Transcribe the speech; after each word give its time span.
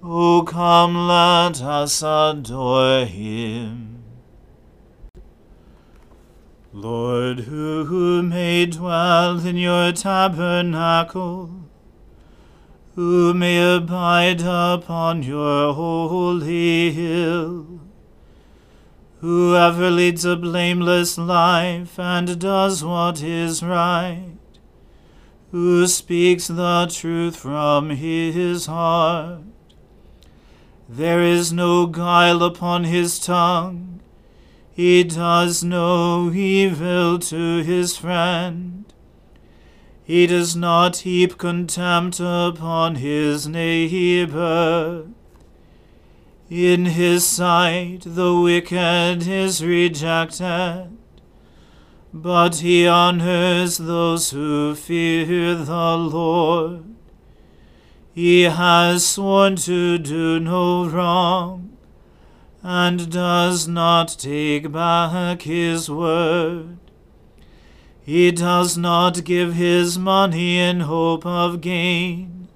O 0.00 0.44
come, 0.46 1.08
let 1.08 1.60
us 1.60 2.02
adore 2.02 3.04
him. 3.04 4.04
Lord, 6.72 7.40
who 7.40 8.22
may 8.22 8.66
dwell 8.66 9.44
in 9.44 9.56
your 9.56 9.90
tabernacle, 9.90 11.50
who 12.94 13.34
may 13.34 13.76
abide 13.76 14.42
upon 14.42 15.24
your 15.24 15.74
holy 15.74 16.92
hill. 16.92 17.80
Whoever 19.20 19.90
leads 19.90 20.24
a 20.24 20.36
blameless 20.36 21.18
life 21.18 21.98
and 21.98 22.38
does 22.38 22.84
what 22.84 23.20
is 23.20 23.64
right, 23.64 24.36
who 25.50 25.88
speaks 25.88 26.46
the 26.46 26.88
truth 26.88 27.34
from 27.34 27.90
his 27.90 28.66
heart. 28.66 29.40
There 30.90 31.22
is 31.22 31.52
no 31.52 31.86
guile 31.86 32.42
upon 32.42 32.84
his 32.84 33.18
tongue, 33.18 34.00
he 34.72 35.04
does 35.04 35.62
no 35.62 36.32
evil 36.32 37.18
to 37.18 37.62
his 37.62 37.98
friend. 37.98 38.86
He 40.02 40.26
does 40.26 40.56
not 40.56 40.98
heap 40.98 41.36
contempt 41.36 42.20
upon 42.20 42.94
his 42.94 43.46
neighbor. 43.46 45.08
In 46.48 46.86
his 46.86 47.26
sight 47.26 48.04
the 48.06 48.34
wicked 48.34 49.28
is 49.28 49.62
rejected, 49.62 50.96
but 52.14 52.54
he 52.56 52.86
honors 52.86 53.76
those 53.76 54.30
who 54.30 54.74
fear 54.74 55.54
the 55.54 55.96
Lord. 55.98 56.97
He 58.18 58.42
has 58.42 59.06
sworn 59.06 59.54
to 59.68 59.96
do 59.96 60.40
no 60.40 60.88
wrong, 60.88 61.76
and 62.64 63.12
does 63.12 63.68
not 63.68 64.08
take 64.18 64.72
back 64.72 65.42
his 65.42 65.88
word. 65.88 66.78
He 68.02 68.32
does 68.32 68.76
not 68.76 69.22
give 69.22 69.54
his 69.54 70.00
money 70.00 70.58
in 70.58 70.80
hope 70.80 71.24
of 71.24 71.60
gain, 71.60 72.48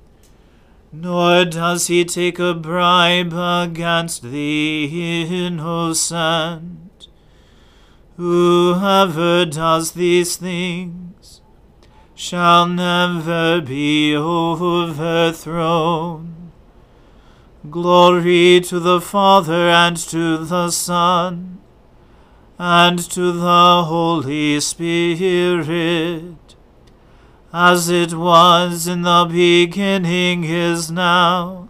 nor 0.91 1.45
does 1.45 1.87
he 1.87 2.05
take 2.05 2.41
a 2.41 2.55
bribe 2.55 3.33
against 3.33 4.25
the 4.25 5.27
innocent. 5.47 7.07
Whoever 8.17 9.47
does 9.47 9.93
these 9.93 10.35
things 10.37 11.12
shall 12.23 12.67
never 12.69 13.61
be 13.61 14.15
overthrown. 14.17 15.43
Glory 17.69 18.61
to 18.61 18.79
the 18.79 19.01
Father 19.01 19.69
and 19.69 19.97
to 19.97 20.39
the 20.45 20.71
Son 20.71 21.61
and 22.61 23.01
to 23.11 23.33
the 23.33 23.83
Holy 23.89 24.61
Spirit, 24.61 26.55
as 27.53 27.89
it 27.89 28.15
was 28.15 28.87
in 28.87 29.03
the 29.03 29.27
beginning 29.29 30.45
is 30.45 30.93
now, 30.93 31.69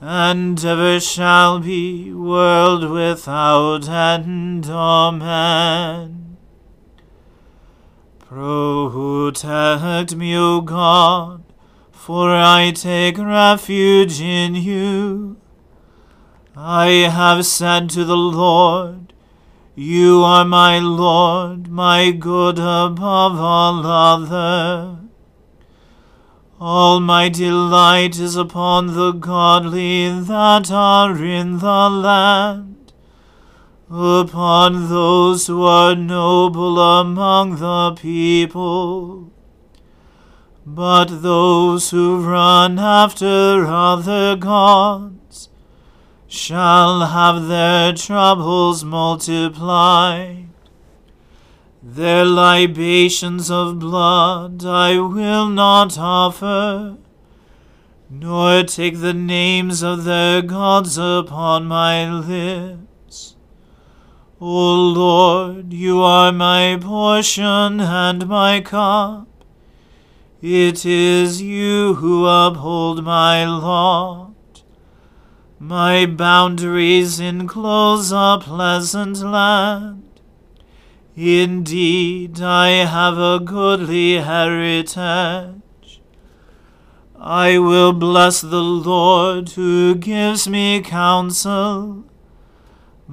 and 0.00 0.64
ever 0.64 0.98
shall 0.98 1.60
be, 1.60 2.12
world 2.12 2.90
without 2.90 3.88
end. 3.88 4.66
Amen. 4.66 6.31
Protect 8.34 10.16
me, 10.16 10.34
O 10.34 10.62
God, 10.62 11.42
for 11.90 12.30
I 12.30 12.70
take 12.70 13.18
refuge 13.18 14.22
in 14.22 14.54
you. 14.54 15.36
I 16.56 16.86
have 17.12 17.44
said 17.44 17.90
to 17.90 18.06
the 18.06 18.16
Lord, 18.16 19.12
you 19.74 20.22
are 20.24 20.46
my 20.46 20.78
Lord, 20.78 21.68
my 21.68 22.10
good 22.10 22.58
above 22.58 23.38
all 23.38 23.86
other. 23.86 24.96
All 26.58 27.00
my 27.00 27.28
delight 27.28 28.18
is 28.18 28.34
upon 28.34 28.94
the 28.94 29.12
godly 29.12 30.08
that 30.08 30.70
are 30.72 31.22
in 31.22 31.58
the 31.58 31.90
land, 31.90 32.71
upon 33.92 34.88
those 34.88 35.46
who 35.48 35.62
are 35.62 35.94
noble 35.94 36.80
among 36.80 37.56
the 37.56 37.92
people. 38.00 39.30
But 40.64 41.22
those 41.22 41.90
who 41.90 42.24
run 42.24 42.78
after 42.78 43.66
other 43.66 44.34
gods 44.36 45.50
shall 46.26 47.00
have 47.00 47.48
their 47.48 47.92
troubles 47.92 48.82
multiplied. 48.82 50.48
Their 51.82 52.24
libations 52.24 53.50
of 53.50 53.78
blood 53.78 54.64
I 54.64 54.98
will 55.00 55.48
not 55.50 55.98
offer, 55.98 56.96
nor 58.08 58.62
take 58.62 59.00
the 59.00 59.12
names 59.12 59.82
of 59.82 60.04
their 60.04 60.40
gods 60.40 60.96
upon 60.96 61.66
my 61.66 62.08
lips. 62.08 62.91
O 64.44 64.74
Lord, 64.74 65.72
you 65.72 66.00
are 66.02 66.32
my 66.32 66.76
portion 66.80 67.80
and 67.80 68.26
my 68.26 68.60
cup. 68.60 69.28
It 70.40 70.84
is 70.84 71.40
you 71.40 71.94
who 71.94 72.26
uphold 72.26 73.04
my 73.04 73.44
lot. 73.46 74.64
My 75.60 76.06
boundaries 76.06 77.20
enclose 77.20 78.10
a 78.10 78.38
pleasant 78.42 79.18
land. 79.18 80.10
Indeed, 81.14 82.42
I 82.42 82.84
have 82.84 83.18
a 83.18 83.38
goodly 83.38 84.14
heritage. 84.14 86.00
I 87.16 87.58
will 87.58 87.92
bless 87.92 88.40
the 88.40 88.60
Lord 88.60 89.50
who 89.50 89.94
gives 89.94 90.48
me 90.48 90.80
counsel. 90.80 92.06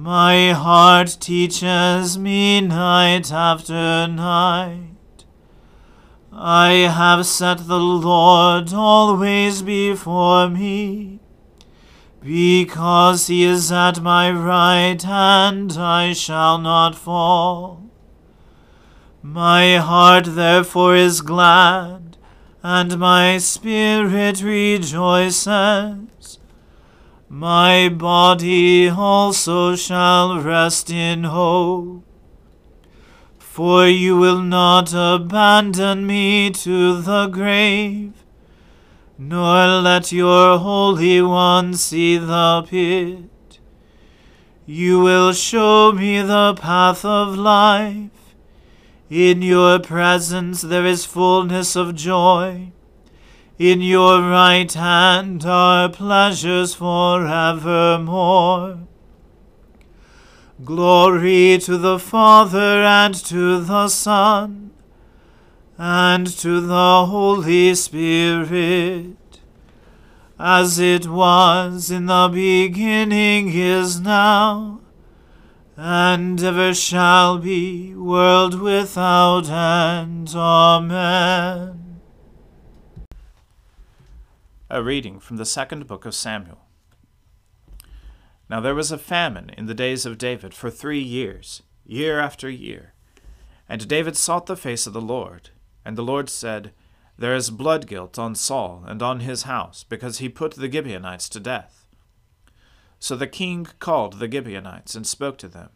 My 0.02 0.52
heart 0.52 1.18
teaches 1.20 2.16
me 2.16 2.62
night 2.62 3.30
after 3.30 4.08
night. 4.08 5.26
I 6.32 6.72
have 6.88 7.26
set 7.26 7.68
the 7.68 7.78
Lord 7.78 8.72
always 8.72 9.60
before 9.60 10.48
me. 10.48 11.20
Because 12.22 13.26
he 13.26 13.44
is 13.44 13.70
at 13.70 14.00
my 14.00 14.30
right 14.30 15.02
hand, 15.02 15.72
I 15.72 16.14
shall 16.14 16.56
not 16.56 16.94
fall. 16.94 17.90
My 19.20 19.76
heart 19.76 20.24
therefore 20.28 20.96
is 20.96 21.20
glad, 21.20 22.16
and 22.62 22.98
my 22.98 23.36
spirit 23.36 24.42
rejoices. 24.42 26.39
My 27.32 27.88
body 27.88 28.88
also 28.88 29.76
shall 29.76 30.40
rest 30.40 30.90
in 30.90 31.22
hope. 31.22 32.02
For 33.38 33.86
you 33.86 34.16
will 34.16 34.42
not 34.42 34.92
abandon 34.92 36.08
me 36.08 36.50
to 36.50 37.00
the 37.00 37.28
grave, 37.28 38.24
nor 39.16 39.80
let 39.80 40.10
your 40.10 40.58
Holy 40.58 41.22
One 41.22 41.74
see 41.74 42.18
the 42.18 42.66
pit. 42.68 43.60
You 44.66 44.98
will 44.98 45.32
show 45.32 45.92
me 45.92 46.22
the 46.22 46.54
path 46.54 47.04
of 47.04 47.38
life. 47.38 48.34
In 49.08 49.40
your 49.40 49.78
presence 49.78 50.62
there 50.62 50.84
is 50.84 51.04
fullness 51.04 51.76
of 51.76 51.94
joy. 51.94 52.72
In 53.60 53.82
your 53.82 54.22
right 54.22 54.72
hand 54.72 55.44
are 55.44 55.90
pleasures 55.90 56.72
forevermore. 56.72 57.28
Glory 60.64 61.58
to 61.58 61.76
the 61.76 61.98
Father 61.98 62.82
and 62.82 63.14
to 63.14 63.60
the 63.60 63.88
Son 63.88 64.70
and 65.76 66.26
to 66.38 66.62
the 66.62 67.04
Holy 67.04 67.74
Spirit, 67.74 69.40
as 70.38 70.78
it 70.78 71.06
was 71.06 71.90
in 71.90 72.06
the 72.06 72.30
beginning 72.32 73.50
is 73.52 74.00
now 74.00 74.80
and 75.76 76.42
ever 76.42 76.72
shall 76.72 77.36
be, 77.36 77.94
world 77.94 78.58
without 78.58 79.50
end. 79.50 80.32
Amen. 80.34 81.89
A 84.72 84.84
reading 84.84 85.18
from 85.18 85.36
the 85.36 85.44
second 85.44 85.88
book 85.88 86.06
of 86.06 86.14
Samuel. 86.14 86.60
Now 88.48 88.60
there 88.60 88.74
was 88.74 88.92
a 88.92 88.98
famine 88.98 89.50
in 89.58 89.66
the 89.66 89.74
days 89.74 90.06
of 90.06 90.16
David 90.16 90.54
for 90.54 90.70
three 90.70 91.00
years, 91.00 91.64
year 91.84 92.20
after 92.20 92.48
year. 92.48 92.94
And 93.68 93.88
David 93.88 94.16
sought 94.16 94.46
the 94.46 94.56
face 94.56 94.86
of 94.86 94.92
the 94.92 95.00
Lord. 95.00 95.50
And 95.84 95.98
the 95.98 96.04
Lord 96.04 96.30
said, 96.30 96.72
There 97.18 97.34
is 97.34 97.50
blood 97.50 97.88
guilt 97.88 98.16
on 98.16 98.36
Saul 98.36 98.84
and 98.86 99.02
on 99.02 99.18
his 99.18 99.42
house, 99.42 99.82
because 99.82 100.18
he 100.18 100.28
put 100.28 100.52
the 100.52 100.70
Gibeonites 100.70 101.28
to 101.30 101.40
death. 101.40 101.84
So 103.00 103.16
the 103.16 103.26
king 103.26 103.66
called 103.80 104.20
the 104.20 104.30
Gibeonites 104.30 104.94
and 104.94 105.04
spoke 105.04 105.36
to 105.38 105.48
them. 105.48 105.70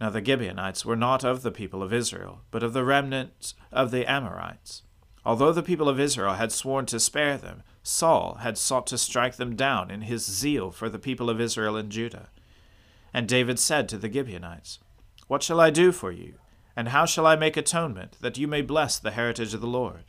Now 0.00 0.10
the 0.10 0.24
Gibeonites 0.24 0.84
were 0.84 0.94
not 0.94 1.24
of 1.24 1.42
the 1.42 1.50
people 1.50 1.82
of 1.82 1.92
Israel, 1.92 2.42
but 2.52 2.62
of 2.62 2.74
the 2.74 2.84
remnant 2.84 3.54
of 3.72 3.90
the 3.90 4.08
Amorites. 4.08 4.84
Although 5.24 5.52
the 5.52 5.64
people 5.64 5.88
of 5.88 5.98
Israel 5.98 6.34
had 6.34 6.52
sworn 6.52 6.86
to 6.86 7.00
spare 7.00 7.36
them, 7.36 7.64
Saul 7.88 8.38
had 8.40 8.58
sought 8.58 8.86
to 8.88 8.98
strike 8.98 9.36
them 9.36 9.56
down 9.56 9.90
in 9.90 10.02
his 10.02 10.24
zeal 10.24 10.70
for 10.70 10.88
the 10.88 10.98
people 10.98 11.30
of 11.30 11.40
Israel 11.40 11.76
and 11.76 11.90
Judah. 11.90 12.28
And 13.14 13.26
David 13.26 13.58
said 13.58 13.88
to 13.88 13.98
the 13.98 14.12
Gibeonites, 14.12 14.78
What 15.26 15.42
shall 15.42 15.60
I 15.60 15.70
do 15.70 15.90
for 15.92 16.12
you? 16.12 16.34
And 16.76 16.88
how 16.88 17.06
shall 17.06 17.26
I 17.26 17.34
make 17.34 17.56
atonement, 17.56 18.16
that 18.20 18.38
you 18.38 18.46
may 18.46 18.62
bless 18.62 18.98
the 18.98 19.12
heritage 19.12 19.54
of 19.54 19.60
the 19.60 19.66
Lord? 19.66 20.04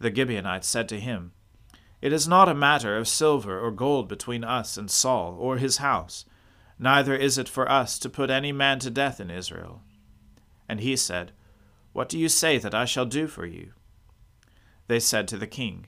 The 0.00 0.14
Gibeonites 0.14 0.66
said 0.66 0.88
to 0.90 1.00
him, 1.00 1.32
it 2.02 2.12
is 2.12 2.28
not 2.28 2.48
a 2.48 2.54
matter 2.54 2.96
of 2.96 3.08
silver 3.08 3.58
or 3.58 3.70
gold 3.70 4.08
between 4.08 4.44
us 4.44 4.76
and 4.76 4.90
Saul 4.90 5.36
or 5.38 5.56
his 5.56 5.78
house, 5.78 6.24
neither 6.78 7.14
is 7.14 7.38
it 7.38 7.48
for 7.48 7.70
us 7.70 7.98
to 8.00 8.10
put 8.10 8.30
any 8.30 8.52
man 8.52 8.78
to 8.80 8.90
death 8.90 9.18
in 9.18 9.30
Israel. 9.30 9.82
And 10.68 10.80
he 10.80 10.94
said, 10.96 11.32
What 11.92 12.08
do 12.08 12.18
you 12.18 12.28
say 12.28 12.58
that 12.58 12.74
I 12.74 12.84
shall 12.84 13.06
do 13.06 13.26
for 13.26 13.46
you? 13.46 13.72
They 14.88 15.00
said 15.00 15.26
to 15.28 15.38
the 15.38 15.46
king, 15.46 15.86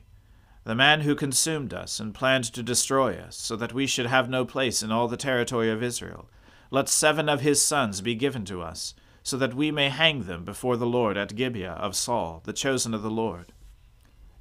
The 0.68 0.74
man 0.74 1.00
who 1.00 1.14
consumed 1.14 1.72
us 1.72 1.98
and 1.98 2.14
planned 2.14 2.44
to 2.52 2.62
destroy 2.62 3.16
us, 3.16 3.38
so 3.38 3.56
that 3.56 3.72
we 3.72 3.86
should 3.86 4.04
have 4.04 4.28
no 4.28 4.44
place 4.44 4.82
in 4.82 4.92
all 4.92 5.08
the 5.08 5.16
territory 5.16 5.70
of 5.70 5.82
Israel, 5.82 6.28
let 6.70 6.90
seven 6.90 7.26
of 7.26 7.40
his 7.40 7.62
sons 7.62 8.02
be 8.02 8.14
given 8.14 8.44
to 8.44 8.60
us, 8.60 8.92
so 9.22 9.38
that 9.38 9.54
we 9.54 9.70
may 9.70 9.88
hang 9.88 10.24
them 10.24 10.44
before 10.44 10.76
the 10.76 10.84
Lord 10.84 11.16
at 11.16 11.34
Gibeah 11.34 11.72
of 11.72 11.96
Saul, 11.96 12.42
the 12.44 12.52
chosen 12.52 12.92
of 12.92 13.00
the 13.00 13.08
Lord. 13.08 13.54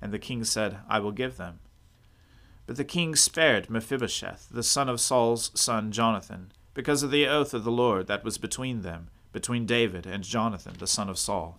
And 0.01 0.11
the 0.11 0.19
king 0.19 0.43
said, 0.43 0.79
I 0.89 0.99
will 0.99 1.13
give 1.13 1.37
them. 1.37 1.59
But 2.65 2.75
the 2.75 2.83
king 2.83 3.15
spared 3.15 3.69
Mephibosheth, 3.69 4.49
the 4.51 4.63
son 4.63 4.89
of 4.89 4.99
Saul's 4.99 5.49
son 5.57 5.93
Jonathan, 5.93 6.51
because 6.73 7.03
of 7.03 7.11
the 7.11 7.25
oath 7.25 7.53
of 7.53 7.63
the 7.63 7.71
Lord 7.71 8.07
that 8.07 8.25
was 8.25 8.37
between 8.37 8.81
them, 8.81 9.07
between 9.31 9.65
David 9.65 10.05
and 10.05 10.25
Jonathan, 10.25 10.75
the 10.77 10.87
son 10.87 11.07
of 11.07 11.17
Saul. 11.17 11.57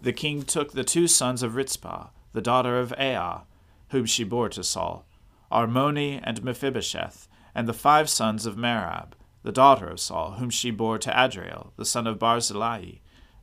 The 0.00 0.14
king 0.14 0.44
took 0.44 0.72
the 0.72 0.82
two 0.82 1.06
sons 1.06 1.42
of 1.42 1.56
Rizpah, 1.56 2.06
the 2.34 2.42
daughter 2.42 2.78
of 2.78 2.92
Aiah, 2.98 3.44
whom 3.88 4.04
she 4.04 4.24
bore 4.24 4.50
to 4.50 4.62
Saul, 4.62 5.06
Armoni 5.50 6.20
and 6.22 6.44
Mephibosheth, 6.44 7.26
and 7.54 7.66
the 7.66 7.72
five 7.72 8.10
sons 8.10 8.44
of 8.44 8.56
Merab, 8.56 9.12
the 9.42 9.52
daughter 9.52 9.88
of 9.88 10.00
Saul, 10.00 10.32
whom 10.32 10.50
she 10.50 10.70
bore 10.70 10.98
to 10.98 11.24
Adriel, 11.24 11.72
the 11.76 11.84
son 11.84 12.06
of 12.06 12.18
Barzillai, 12.18 12.98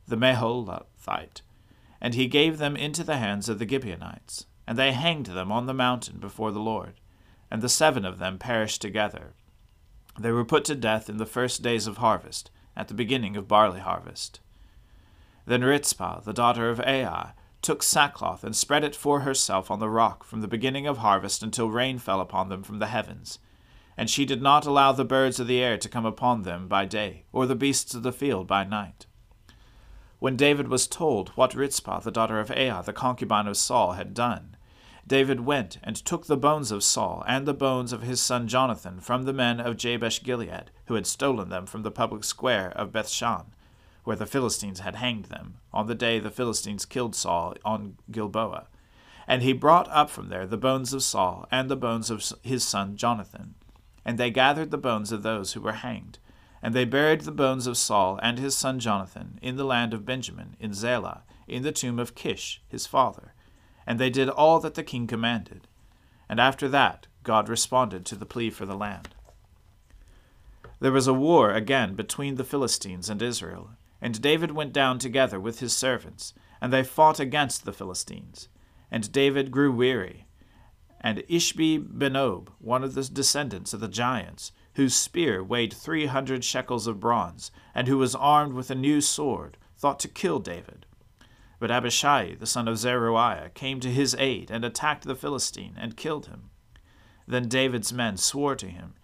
the 0.06 0.16
Meholathite, 0.16 1.40
and 2.00 2.14
he 2.14 2.26
gave 2.26 2.58
them 2.58 2.76
into 2.76 3.02
the 3.02 3.16
hands 3.16 3.48
of 3.48 3.58
the 3.58 3.68
Gibeonites, 3.68 4.46
and 4.66 4.78
they 4.78 4.92
hanged 4.92 5.26
them 5.26 5.50
on 5.50 5.66
the 5.66 5.74
mountain 5.74 6.18
before 6.18 6.52
the 6.52 6.60
Lord. 6.60 6.94
And 7.50 7.60
the 7.62 7.68
seven 7.68 8.04
of 8.04 8.18
them 8.18 8.38
perished 8.38 8.80
together. 8.80 9.34
They 10.18 10.32
were 10.32 10.44
put 10.44 10.64
to 10.66 10.74
death 10.74 11.10
in 11.10 11.18
the 11.18 11.26
first 11.26 11.62
days 11.62 11.86
of 11.86 11.98
harvest, 11.98 12.50
at 12.74 12.88
the 12.88 12.94
beginning 12.94 13.36
of 13.36 13.46
barley 13.46 13.80
harvest. 13.80 14.40
Then 15.46 15.62
Rizpah, 15.62 16.20
the 16.20 16.32
daughter 16.32 16.70
of 16.70 16.80
Aiah, 16.80 17.34
took 17.62 17.82
sackcloth 17.82 18.44
and 18.44 18.54
spread 18.54 18.84
it 18.84 18.94
for 18.94 19.20
herself 19.20 19.70
on 19.70 19.78
the 19.78 19.88
rock 19.88 20.24
from 20.24 20.40
the 20.40 20.48
beginning 20.48 20.86
of 20.86 20.98
harvest 20.98 21.42
until 21.42 21.70
rain 21.70 21.98
fell 21.98 22.20
upon 22.20 22.48
them 22.48 22.62
from 22.62 22.80
the 22.80 22.88
heavens. 22.88 23.38
And 23.96 24.10
she 24.10 24.24
did 24.24 24.42
not 24.42 24.66
allow 24.66 24.92
the 24.92 25.04
birds 25.04 25.38
of 25.38 25.46
the 25.46 25.60
air 25.60 25.78
to 25.78 25.88
come 25.88 26.04
upon 26.04 26.42
them 26.42 26.66
by 26.66 26.84
day, 26.84 27.24
or 27.32 27.46
the 27.46 27.54
beasts 27.54 27.94
of 27.94 28.02
the 28.02 28.12
field 28.12 28.46
by 28.46 28.64
night. 28.64 29.06
When 30.18 30.36
David 30.36 30.68
was 30.68 30.86
told 30.86 31.30
what 31.30 31.54
Rizpah, 31.54 32.00
the 32.00 32.10
daughter 32.10 32.40
of 32.40 32.50
Aiah, 32.50 32.84
the 32.84 32.92
concubine 32.92 33.46
of 33.46 33.56
Saul, 33.56 33.92
had 33.92 34.14
done, 34.14 34.56
David 35.06 35.40
went 35.40 35.78
and 35.82 35.96
took 35.96 36.26
the 36.26 36.36
bones 36.36 36.70
of 36.70 36.84
Saul 36.84 37.24
and 37.26 37.46
the 37.46 37.54
bones 37.54 37.92
of 37.92 38.02
his 38.02 38.20
son 38.20 38.46
Jonathan 38.46 39.00
from 39.00 39.24
the 39.24 39.32
men 39.32 39.60
of 39.60 39.76
Jabesh 39.76 40.22
Gilead, 40.22 40.70
who 40.86 40.94
had 40.94 41.06
stolen 41.06 41.48
them 41.48 41.66
from 41.66 41.82
the 41.82 41.90
public 41.90 42.24
square 42.24 42.70
of 42.76 42.92
Bethshan, 42.92 43.46
where 44.04 44.16
the 44.16 44.26
Philistines 44.26 44.80
had 44.80 44.96
hanged 44.96 45.26
them, 45.26 45.58
on 45.72 45.86
the 45.86 45.94
day 45.94 46.18
the 46.18 46.30
Philistines 46.30 46.84
killed 46.84 47.14
Saul 47.14 47.54
on 47.64 47.96
Gilboa, 48.10 48.66
And 49.26 49.42
he 49.42 49.52
brought 49.52 49.88
up 49.90 50.10
from 50.10 50.28
there 50.28 50.46
the 50.46 50.56
bones 50.56 50.92
of 50.92 51.02
Saul 51.02 51.46
and 51.50 51.70
the 51.70 51.76
bones 51.76 52.10
of 52.10 52.24
his 52.42 52.64
son 52.64 52.96
Jonathan. 52.96 53.54
And 54.04 54.18
they 54.18 54.30
gathered 54.30 54.70
the 54.70 54.78
bones 54.78 55.12
of 55.12 55.22
those 55.22 55.52
who 55.52 55.60
were 55.60 55.72
hanged. 55.72 56.18
And 56.60 56.74
they 56.74 56.84
buried 56.84 57.22
the 57.22 57.32
bones 57.32 57.66
of 57.66 57.76
Saul 57.76 58.18
and 58.22 58.38
his 58.38 58.56
son 58.56 58.80
Jonathan 58.80 59.38
in 59.42 59.56
the 59.56 59.64
land 59.64 59.94
of 59.94 60.04
Benjamin, 60.04 60.56
in 60.60 60.74
Zelah, 60.74 61.22
in 61.46 61.62
the 61.62 61.72
tomb 61.72 61.98
of 61.98 62.14
Kish, 62.14 62.62
his 62.68 62.86
father. 62.86 63.34
And 63.86 63.98
they 63.98 64.10
did 64.10 64.28
all 64.28 64.60
that 64.60 64.74
the 64.74 64.84
king 64.84 65.06
commanded. 65.06 65.68
And 66.28 66.40
after 66.40 66.68
that, 66.68 67.06
God 67.24 67.48
responded 67.48 68.04
to 68.06 68.16
the 68.16 68.26
plea 68.26 68.50
for 68.50 68.66
the 68.66 68.76
land. 68.76 69.14
There 70.80 70.92
was 70.92 71.06
a 71.06 71.14
war 71.14 71.52
again 71.52 71.94
between 71.94 72.34
the 72.34 72.44
Philistines 72.44 73.08
and 73.08 73.22
Israel, 73.22 73.70
and 74.02 74.20
David 74.20 74.50
went 74.50 74.72
down 74.72 74.98
together 74.98 75.38
with 75.38 75.60
his 75.60 75.72
servants, 75.72 76.34
and 76.60 76.72
they 76.72 76.82
fought 76.82 77.20
against 77.20 77.64
the 77.64 77.72
Philistines. 77.72 78.48
And 78.90 79.12
David 79.12 79.52
grew 79.52 79.70
weary. 79.70 80.26
And 81.00 81.18
Ishbi 81.30 81.78
Benob, 81.78 82.48
one 82.58 82.82
of 82.82 82.94
the 82.94 83.04
descendants 83.04 83.72
of 83.72 83.78
the 83.78 83.88
giants, 83.88 84.50
whose 84.74 84.96
spear 84.96 85.42
weighed 85.42 85.72
three 85.72 86.06
hundred 86.06 86.44
shekels 86.44 86.88
of 86.88 86.98
bronze, 86.98 87.52
and 87.76 87.86
who 87.86 87.96
was 87.96 88.16
armed 88.16 88.54
with 88.54 88.70
a 88.70 88.74
new 88.74 89.00
sword, 89.00 89.56
thought 89.78 90.00
to 90.00 90.08
kill 90.08 90.40
David. 90.40 90.84
But 91.60 91.70
Abishai, 91.70 92.34
the 92.34 92.46
son 92.46 92.66
of 92.66 92.78
Zeruiah, 92.78 93.50
came 93.54 93.78
to 93.80 93.90
his 93.90 94.16
aid 94.18 94.50
and 94.50 94.64
attacked 94.64 95.04
the 95.04 95.14
Philistine 95.14 95.76
and 95.78 95.96
killed 95.96 96.26
him. 96.26 96.50
Then 97.28 97.46
David's 97.46 97.92
men 97.92 98.16
swore 98.16 98.56
to 98.56 98.68
him, 98.68 98.94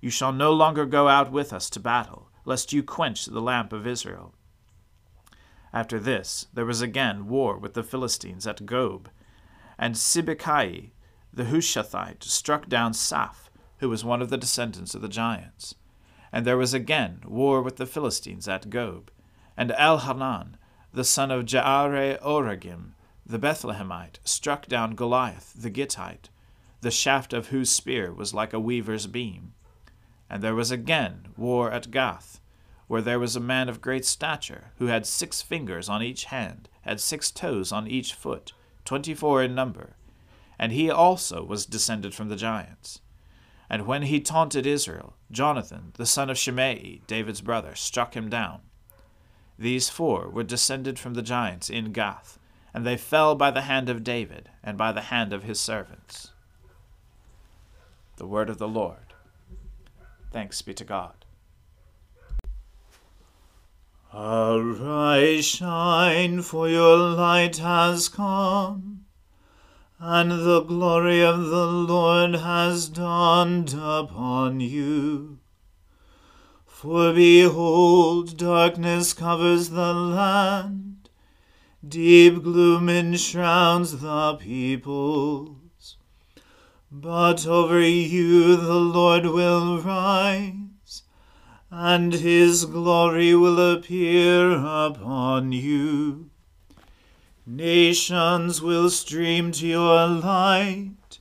You 0.00 0.08
shall 0.08 0.32
no 0.32 0.50
longer 0.54 0.86
go 0.86 1.08
out 1.08 1.30
with 1.30 1.52
us 1.52 1.68
to 1.70 1.80
battle, 1.80 2.30
lest 2.46 2.72
you 2.72 2.82
quench 2.82 3.26
the 3.26 3.42
lamp 3.42 3.74
of 3.74 3.86
Israel. 3.86 4.32
After 5.76 6.00
this, 6.00 6.46
there 6.54 6.64
was 6.64 6.80
again 6.80 7.28
war 7.28 7.58
with 7.58 7.74
the 7.74 7.82
Philistines 7.82 8.46
at 8.46 8.64
Gob, 8.64 9.10
and 9.76 9.94
Sibbecai, 9.94 10.88
the 11.34 11.44
Hushathite, 11.44 12.22
struck 12.22 12.66
down 12.66 12.94
Saph, 12.94 13.50
who 13.80 13.90
was 13.90 14.02
one 14.02 14.22
of 14.22 14.30
the 14.30 14.38
descendants 14.38 14.94
of 14.94 15.02
the 15.02 15.08
giants. 15.22 15.74
And 16.32 16.46
there 16.46 16.56
was 16.56 16.72
again 16.72 17.20
war 17.26 17.60
with 17.60 17.76
the 17.76 17.84
Philistines 17.84 18.48
at 18.48 18.70
Gob, 18.70 19.10
and 19.54 19.70
Elhanan, 19.72 20.54
the 20.94 21.04
son 21.04 21.30
of 21.30 21.44
Jaare 21.44 22.18
Oregim, 22.22 22.94
the 23.26 23.38
Bethlehemite, 23.38 24.18
struck 24.24 24.68
down 24.68 24.94
Goliath 24.94 25.52
the 25.52 25.68
Gittite, 25.68 26.30
the 26.80 26.90
shaft 26.90 27.34
of 27.34 27.48
whose 27.48 27.68
spear 27.68 28.14
was 28.14 28.32
like 28.32 28.54
a 28.54 28.60
weaver's 28.60 29.06
beam. 29.06 29.52
And 30.30 30.42
there 30.42 30.54
was 30.54 30.70
again 30.70 31.34
war 31.36 31.70
at 31.70 31.90
Gath, 31.90 32.40
where 32.88 33.02
there 33.02 33.18
was 33.18 33.36
a 33.36 33.40
man 33.40 33.68
of 33.68 33.80
great 33.80 34.04
stature, 34.04 34.70
who 34.78 34.86
had 34.86 35.06
six 35.06 35.42
fingers 35.42 35.88
on 35.88 36.02
each 36.02 36.26
hand, 36.26 36.68
had 36.82 37.00
six 37.00 37.30
toes 37.30 37.72
on 37.72 37.86
each 37.88 38.14
foot, 38.14 38.52
twenty 38.84 39.14
four 39.14 39.42
in 39.42 39.54
number, 39.54 39.96
and 40.58 40.72
he 40.72 40.90
also 40.90 41.44
was 41.44 41.66
descended 41.66 42.14
from 42.14 42.28
the 42.28 42.36
giants. 42.36 43.00
And 43.68 43.86
when 43.86 44.02
he 44.02 44.20
taunted 44.20 44.66
Israel, 44.66 45.14
Jonathan, 45.30 45.92
the 45.96 46.06
son 46.06 46.30
of 46.30 46.38
Shimei, 46.38 47.02
David's 47.08 47.40
brother, 47.40 47.74
struck 47.74 48.14
him 48.14 48.30
down. 48.30 48.60
These 49.58 49.90
four 49.90 50.28
were 50.28 50.44
descended 50.44 50.98
from 50.98 51.14
the 51.14 51.22
giants 51.22 51.68
in 51.68 51.92
Gath, 51.92 52.38
and 52.72 52.86
they 52.86 52.96
fell 52.96 53.34
by 53.34 53.50
the 53.50 53.62
hand 53.62 53.88
of 53.88 54.04
David 54.04 54.50
and 54.62 54.78
by 54.78 54.92
the 54.92 55.02
hand 55.02 55.32
of 55.32 55.42
his 55.42 55.58
servants. 55.58 56.30
The 58.18 58.26
word 58.26 58.48
of 58.48 58.58
the 58.58 58.68
Lord. 58.68 59.14
Thanks 60.30 60.62
be 60.62 60.72
to 60.74 60.84
God. 60.84 61.25
Arise, 64.18 65.44
shine, 65.44 66.40
for 66.40 66.70
your 66.70 66.96
light 66.96 67.58
has 67.58 68.08
come, 68.08 69.04
and 69.98 70.30
the 70.30 70.62
glory 70.62 71.22
of 71.22 71.48
the 71.48 71.66
Lord 71.66 72.36
has 72.36 72.88
dawned 72.88 73.74
upon 73.74 74.60
you. 74.60 75.38
For 76.64 77.12
behold, 77.12 78.38
darkness 78.38 79.12
covers 79.12 79.68
the 79.68 79.92
land, 79.92 81.10
deep 81.86 82.42
gloom 82.42 82.88
enshrouds 82.88 84.00
the 84.00 84.36
peoples. 84.36 85.98
But 86.90 87.46
over 87.46 87.82
you 87.82 88.56
the 88.56 88.80
Lord 88.80 89.26
will 89.26 89.78
rise, 89.82 90.54
and 91.70 92.12
his 92.12 92.64
glory 92.64 93.34
will 93.34 93.72
appear 93.72 94.52
upon 94.52 95.52
you. 95.52 96.30
Nations 97.44 98.60
will 98.60 98.90
stream 98.90 99.52
to 99.52 99.66
your 99.66 100.06
light, 100.06 101.18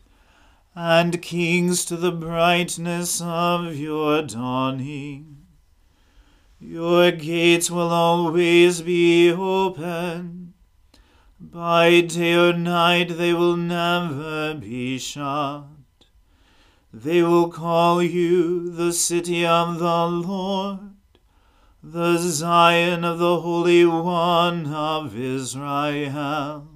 and 0.74 1.22
kings 1.22 1.86
to 1.86 1.96
the 1.96 2.12
brightness 2.12 3.22
of 3.22 3.76
your 3.76 4.22
dawning. 4.24 5.46
Your 6.60 7.12
gates 7.12 7.70
will 7.70 7.90
always 7.90 8.82
be 8.82 9.32
open. 9.32 10.54
By 11.40 12.02
day 12.02 12.34
or 12.36 12.54
night 12.54 13.18
they 13.18 13.34
will 13.34 13.56
never 13.56 14.56
be 14.56 14.98
shut. 14.98 15.75
They 16.98 17.22
will 17.24 17.50
call 17.50 18.02
you 18.02 18.72
the 18.72 18.94
city 18.94 19.46
of 19.46 19.80
the 19.80 20.08
Lord, 20.08 20.80
the 21.84 22.18
Zion 22.20 23.04
of 23.04 23.20
the 23.20 23.42
Holy 23.42 23.86
One 23.86 24.68
of 24.68 25.20
Israel. 25.20 26.70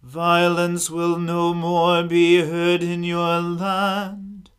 Violence 0.00 0.90
will 0.90 1.18
no 1.18 1.52
more 1.52 2.04
be 2.04 2.42
heard 2.42 2.84
in 2.84 3.02
your 3.02 3.40
land 3.40 4.50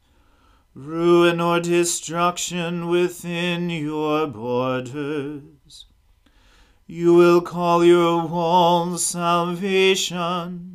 ruin 0.74 1.40
or 1.40 1.62
destruction 1.62 2.88
within 2.88 3.70
your 3.70 4.28
borders. 4.28 5.86
You 6.86 7.14
will 7.14 7.40
call 7.40 7.86
your 7.86 8.28
walls 8.28 9.06
salvation, 9.06 10.75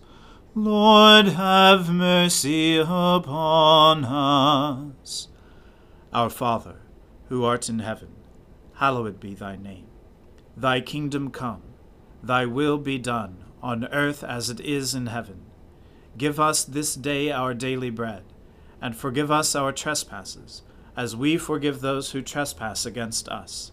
Lord, 0.53 1.27
have 1.27 1.89
mercy 1.89 2.75
upon 2.77 4.03
us. 4.03 5.29
Our 6.11 6.29
Father, 6.29 6.81
who 7.29 7.45
art 7.45 7.69
in 7.69 7.79
heaven, 7.79 8.09
hallowed 8.73 9.21
be 9.21 9.33
thy 9.33 9.55
name. 9.55 9.87
Thy 10.57 10.81
kingdom 10.81 11.31
come, 11.31 11.61
thy 12.21 12.45
will 12.45 12.77
be 12.77 12.97
done, 12.97 13.45
on 13.63 13.87
earth 13.93 14.25
as 14.25 14.49
it 14.49 14.59
is 14.59 14.93
in 14.93 15.07
heaven. 15.07 15.45
Give 16.17 16.37
us 16.37 16.65
this 16.65 16.95
day 16.95 17.31
our 17.31 17.53
daily 17.53 17.89
bread, 17.89 18.23
and 18.81 18.93
forgive 18.93 19.31
us 19.31 19.55
our 19.55 19.71
trespasses 19.71 20.63
as 20.97 21.15
we 21.15 21.37
forgive 21.37 21.79
those 21.79 22.11
who 22.11 22.21
trespass 22.21 22.85
against 22.85 23.29
us. 23.29 23.71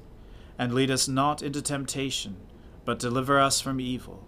And 0.57 0.73
lead 0.73 0.93
us 0.93 1.09
not 1.09 1.43
into 1.43 1.61
temptation, 1.61 2.37
but 2.85 3.01
deliver 3.01 3.41
us 3.41 3.61
from 3.61 3.81
evil. 3.81 4.28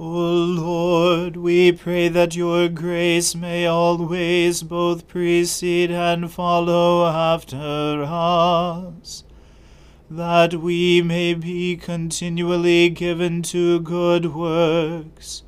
O 0.00 0.04
Lord, 0.04 1.36
we 1.36 1.72
pray 1.72 2.06
that 2.06 2.36
your 2.36 2.68
grace 2.68 3.34
may 3.34 3.66
always 3.66 4.62
both 4.62 5.08
precede 5.08 5.90
and 5.90 6.30
follow 6.30 7.04
after 7.04 8.04
us, 8.06 9.24
that 10.08 10.54
we 10.54 11.02
may 11.02 11.34
be 11.34 11.76
continually 11.76 12.90
given 12.90 13.42
to 13.42 13.80
good 13.80 14.36
works, 14.36 15.42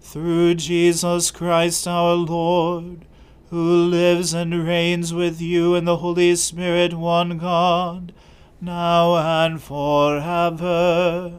through 0.00 0.56
Jesus 0.56 1.30
Christ 1.30 1.86
our 1.86 2.14
Lord, 2.14 3.04
who 3.50 3.84
lives 3.86 4.34
and 4.34 4.66
reigns 4.66 5.14
with 5.14 5.40
you 5.40 5.76
in 5.76 5.84
the 5.84 5.98
Holy 5.98 6.34
Spirit, 6.34 6.94
one 6.94 7.38
God, 7.38 8.12
now 8.60 9.14
and 9.14 9.62
forever. 9.62 11.38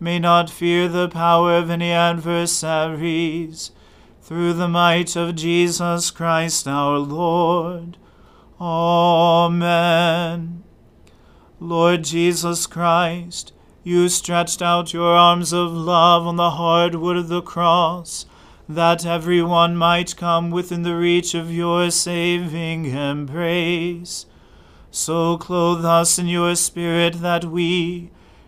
may 0.00 0.18
not 0.18 0.50
fear 0.50 0.88
the 0.88 1.08
power 1.08 1.56
of 1.56 1.70
any 1.70 1.90
adversaries, 1.90 3.72
through 4.22 4.52
the 4.52 4.68
might 4.68 5.16
of 5.16 5.34
Jesus 5.34 6.10
Christ 6.10 6.68
our 6.68 6.98
Lord. 6.98 7.96
Amen. 8.60 9.54
Lord 11.60 12.04
Jesus 12.04 12.66
Christ, 12.66 13.52
you 13.82 14.08
stretched 14.08 14.60
out 14.60 14.92
your 14.92 15.16
arms 15.16 15.52
of 15.52 15.72
love 15.72 16.26
on 16.26 16.36
the 16.36 16.50
hard 16.50 16.94
wood 16.94 17.16
of 17.16 17.28
the 17.28 17.40
cross, 17.40 18.26
that 18.68 19.06
every 19.06 19.42
one 19.42 19.76
might 19.76 20.16
come 20.16 20.50
within 20.50 20.82
the 20.82 20.94
reach 20.94 21.34
of 21.34 21.50
your 21.50 21.90
saving 21.90 22.84
embrace. 22.84 24.26
So 24.90 25.38
clothe 25.38 25.84
us 25.84 26.18
in 26.18 26.26
your 26.26 26.54
Spirit 26.54 27.22
that 27.22 27.46
we, 27.46 28.10